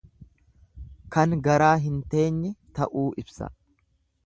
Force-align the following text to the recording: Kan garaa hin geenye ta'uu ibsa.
Kan 1.17 1.35
garaa 1.49 1.75
hin 1.85 2.01
geenye 2.15 2.51
ta'uu 2.79 3.07
ibsa. 3.25 3.55